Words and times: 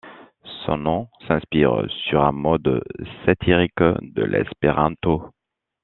Ce 0.65 0.71
nom 0.71 1.09
s'inspire 1.27 1.85
sur 2.09 2.23
un 2.23 2.31
mode 2.31 2.83
satirique 3.23 3.83
de 4.01 4.23
l'espéranto. 4.23 5.29